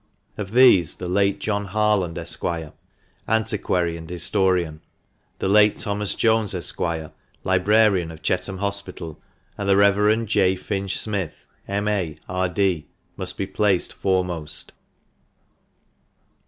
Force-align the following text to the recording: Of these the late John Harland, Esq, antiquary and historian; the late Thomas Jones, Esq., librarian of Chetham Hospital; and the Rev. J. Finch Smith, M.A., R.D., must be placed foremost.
Of 0.35 0.53
these 0.53 0.95
the 0.95 1.07
late 1.07 1.39
John 1.39 1.65
Harland, 1.65 2.17
Esq, 2.17 2.43
antiquary 3.27 3.95
and 3.95 4.09
historian; 4.09 4.81
the 5.37 5.47
late 5.47 5.77
Thomas 5.77 6.15
Jones, 6.15 6.55
Esq., 6.55 6.81
librarian 7.43 8.09
of 8.09 8.23
Chetham 8.23 8.57
Hospital; 8.57 9.21
and 9.59 9.69
the 9.69 9.77
Rev. 9.77 10.25
J. 10.25 10.55
Finch 10.55 10.97
Smith, 10.97 11.45
M.A., 11.67 12.15
R.D., 12.27 12.87
must 13.15 13.37
be 13.37 13.45
placed 13.45 13.93
foremost. 13.93 14.71